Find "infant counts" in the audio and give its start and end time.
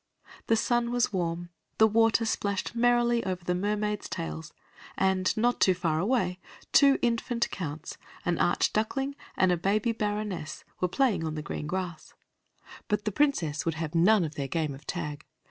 7.03-7.99